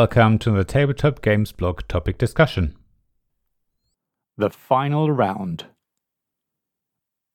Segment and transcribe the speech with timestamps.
[0.00, 2.74] welcome to the Tabletop Games blog topic discussion.
[4.38, 5.66] The final round.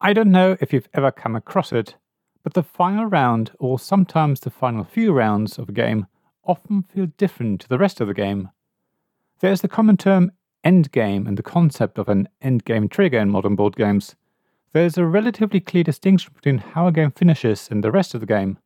[0.00, 1.96] I don't know if you've ever come across it,
[2.44, 6.06] but the final round, or sometimes the final few rounds of a game,
[6.44, 8.50] often feel different to the rest of the game.
[9.40, 10.30] There's the common term
[10.64, 14.14] endgame and the concept of an endgame trigger in modern board games.
[14.72, 18.26] There's a relatively clear distinction between how a game finishes and the rest of the
[18.26, 18.58] game.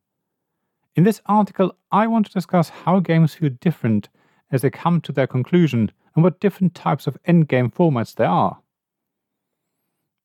[0.97, 4.09] In this article, I want to discuss how games feel different
[4.51, 8.57] as they come to their conclusion and what different types of endgame formats there are.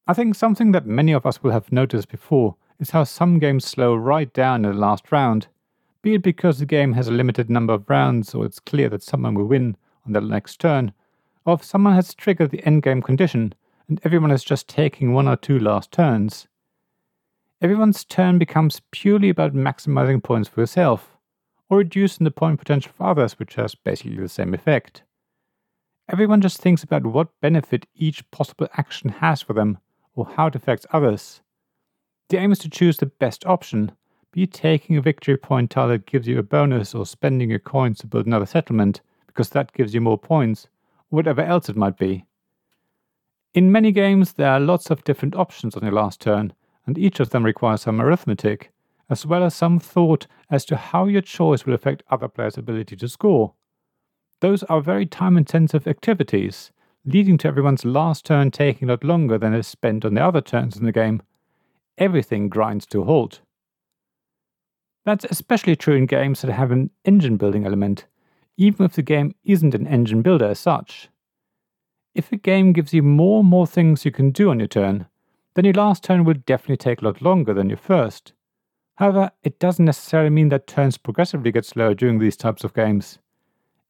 [0.07, 3.67] I think something that many of us will have noticed before is how some games
[3.67, 5.49] slow right down in the last round,
[6.01, 9.03] be it because the game has a limited number of rounds or it's clear that
[9.03, 9.77] someone will win
[10.07, 10.95] on the next turn,
[11.45, 13.55] or if someone has triggered the endgame condition
[13.89, 16.49] and everyone is just taking one or two last turns
[17.63, 21.17] everyone's turn becomes purely about maximizing points for yourself,
[21.71, 25.05] or reducing the point potential for others, which has basically the same effect.
[26.11, 29.79] Everyone just thinks about what benefit each possible action has for them,
[30.17, 31.41] or how it affects others.
[32.31, 33.93] The aim is to choose the best option,
[34.33, 37.99] be taking a victory point tile that gives you a bonus, or spending your coins
[37.99, 40.67] to build another settlement, because that gives you more points,
[41.13, 42.25] or whatever else it might be.
[43.55, 46.55] In many games, there are lots of different options on your last turn,
[46.87, 48.73] and each of them requires some arithmetic,
[49.09, 52.97] as well as some thought as to how your choice will affect other players' ability
[52.97, 53.55] to score.
[54.41, 56.73] Those are very time intensive activities,
[57.05, 60.41] leading to everyone's last turn taking a lot longer than is spent on the other
[60.41, 61.23] turns in the game.
[61.99, 63.41] Everything grinds to a halt.
[65.05, 68.07] That's especially true in games that have an engine building element,
[68.57, 71.09] even if the game isn't an engine builder as such.
[72.15, 75.07] If a game gives you more and more things you can do on your turn,
[75.55, 78.33] then your last turn will definitely take a lot longer than your first.
[78.97, 83.19] However, it doesn't necessarily mean that turns progressively get slower during these types of games.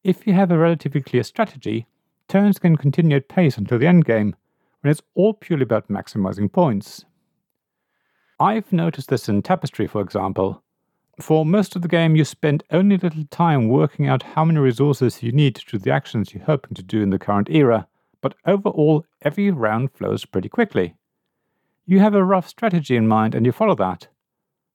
[0.03, 1.87] If you have a relatively clear strategy,
[2.27, 4.35] turns can continue at pace until the end game,
[4.81, 7.05] when it's all purely about maximizing points.
[8.39, 10.61] I've noticed this in Tapestry, for example.
[11.21, 15.21] For most of the game, you spend only little time working out how many resources
[15.21, 17.87] you need to do the actions you're hoping to do in the current era,
[18.19, 20.95] but overall, every round flows pretty quickly.
[21.85, 24.07] You have a rough strategy in mind and you follow that.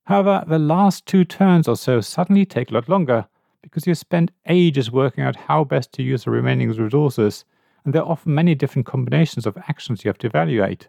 [0.05, 3.27] However, the last two turns or so suddenly take a lot longer
[3.61, 7.45] because you spend ages working out how best to use the remaining resources,
[7.83, 10.87] and there are often many different combinations of actions you have to evaluate.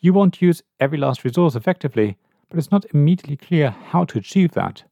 [0.00, 2.16] You want to use every last resource effectively,
[2.48, 4.84] but it's not immediately clear how to achieve that.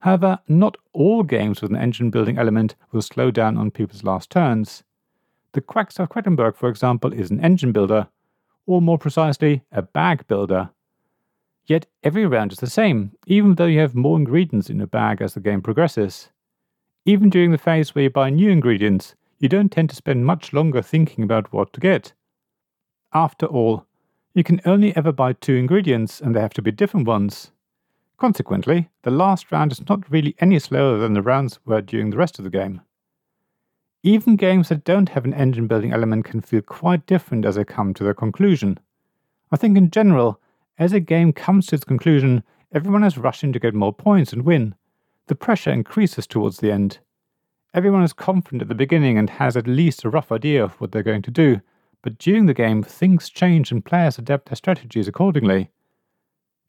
[0.00, 4.30] However, not all games with an engine building element will slow down on people's last
[4.30, 4.84] turns.
[5.52, 8.08] The Quacks of Quedlinburg, for example, is an engine builder,
[8.66, 10.70] or more precisely, a bag builder.
[11.66, 15.22] Yet every round is the same, even though you have more ingredients in your bag
[15.22, 16.30] as the game progresses.
[17.06, 20.52] Even during the phase where you buy new ingredients, you don't tend to spend much
[20.52, 22.12] longer thinking about what to get.
[23.12, 23.86] After all,
[24.34, 27.52] you can only ever buy two ingredients and they have to be different ones.
[28.16, 32.16] Consequently, the last round is not really any slower than the rounds were during the
[32.16, 32.80] rest of the game.
[34.06, 37.64] Even games that don't have an engine building element can feel quite different as they
[37.64, 38.78] come to their conclusion.
[39.50, 40.38] I think in general,
[40.78, 44.42] as a game comes to its conclusion, everyone is rushing to get more points and
[44.42, 44.74] win.
[45.28, 46.98] The pressure increases towards the end.
[47.72, 50.92] Everyone is confident at the beginning and has at least a rough idea of what
[50.92, 51.62] they're going to do,
[52.02, 55.70] but during the game, things change and players adapt their strategies accordingly.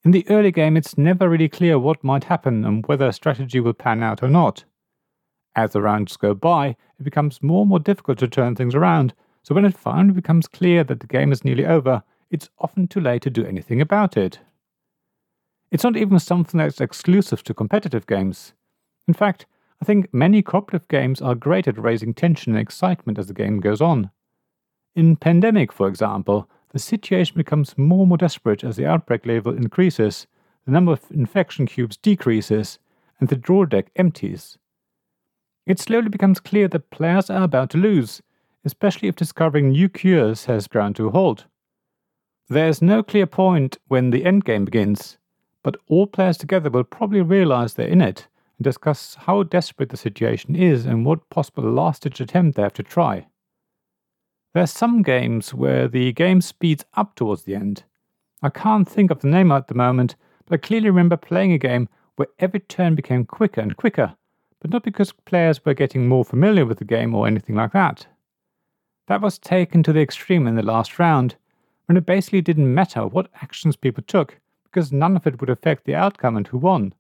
[0.06, 3.60] In the early game, it's never really clear what might happen and whether a strategy
[3.60, 4.64] will pan out or not.
[5.56, 9.14] As the rounds go by, it becomes more and more difficult to turn things around,
[9.42, 13.00] so when it finally becomes clear that the game is nearly over, it's often too
[13.00, 14.40] late to do anything about it.
[15.72, 18.54] It's not even something that's exclusive to competitive games.
[19.08, 19.46] In fact,
[19.82, 23.60] I think many cooperative games are great at raising tension and excitement as the game
[23.60, 24.10] goes on.
[24.96, 29.56] In Pandemic, for example, the situation becomes more and more desperate as the outbreak level
[29.56, 30.28] increases,
[30.66, 32.80] the number of infection cubes decreases,
[33.20, 34.58] and the draw deck empties
[35.66, 38.22] it slowly becomes clear that players are about to lose,
[38.64, 41.46] especially if discovering new cures has ground to a halt.
[42.48, 45.18] There's no clear point when the endgame begins,
[45.64, 48.28] but all players together will probably realize they're in it
[48.58, 52.74] and discuss how desperate the situation is and what possible last ditch attempt they have
[52.74, 53.26] to try.
[54.54, 57.84] There are some games where the game speeds up towards the end.
[58.42, 60.16] I can't think of the name at the moment,
[60.46, 64.16] but I clearly remember playing a game where every turn became quicker and quicker
[64.62, 68.08] but not because players were getting more familiar with the game or anything like that.
[69.08, 71.36] That was taken to the extreme in the last round,
[71.86, 75.86] when it basically didn't matter what actions people took, because none of it would affect
[75.86, 76.94] the outcome and who won.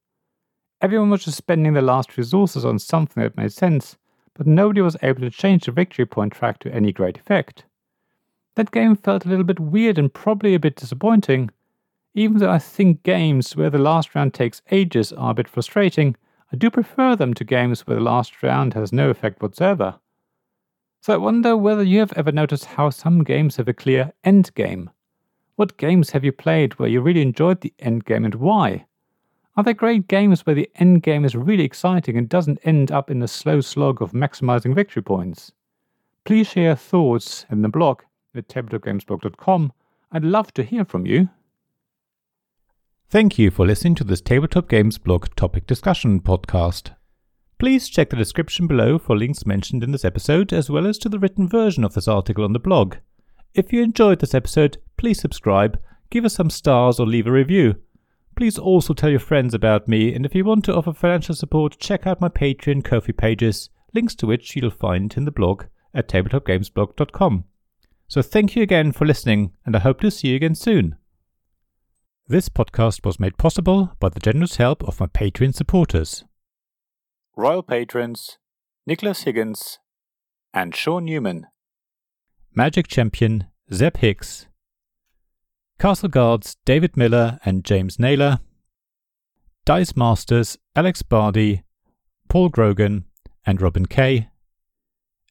[0.81, 3.97] Everyone was just spending their last resources on something that made sense,
[4.35, 7.63] but nobody was able to change the victory point track to any great effect.
[8.55, 11.49] That game felt a little bit weird and probably a bit disappointing.
[12.13, 16.15] Even though I think games where the last round takes ages are a bit frustrating,
[16.51, 19.99] I do prefer them to games where the last round has no effect whatsoever.
[21.01, 24.53] So I wonder whether you have ever noticed how some games have a clear end
[24.55, 24.89] game.
[25.55, 28.85] What games have you played where you really enjoyed the end game and why?
[29.57, 33.09] Are there great games where the end game is really exciting and doesn't end up
[33.09, 35.51] in a slow slog of maximizing victory points?
[36.25, 38.01] Please share thoughts in the blog
[38.35, 39.71] at tabletopgamesblog.com.
[40.11, 41.29] I'd love to hear from you.
[43.07, 46.95] Thank you for listening to this Tabletop Games blog topic discussion podcast.
[47.59, 51.07] Please check the description below for links mentioned in this episode, as well as to
[51.07, 52.95] the written version of this article on the blog.
[53.53, 55.79] If you enjoyed this episode, please subscribe,
[56.09, 57.75] give us some stars, or leave a review.
[58.35, 61.77] Please also tell your friends about me, and if you want to offer financial support,
[61.77, 66.09] check out my Patreon Ko-fi pages, links to which you'll find in the blog at
[66.09, 67.43] tabletopgamesblog.com.
[68.07, 70.97] So thank you again for listening, and I hope to see you again soon.
[72.27, 76.23] This podcast was made possible by the generous help of my Patreon supporters.
[77.35, 78.39] Royal patrons
[78.87, 79.77] Nicholas Higgins
[80.51, 81.45] and Sean Newman.
[82.55, 84.47] Magic Champion Zeb Hicks,
[85.77, 88.39] Castle Guards David Miller and James Naylor,
[89.63, 91.61] Dice Masters Alex Bardi,
[92.27, 93.05] Paul Grogan
[93.45, 94.29] and Robin Kay,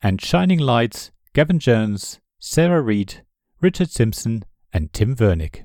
[0.00, 3.24] and Shining Lights Gavin Jones, Sarah Reed,
[3.60, 5.63] Richard Simpson, and Tim Vernick.